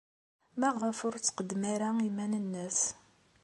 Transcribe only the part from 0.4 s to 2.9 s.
Maɣef ur d-tqeddem ara iman-nnes?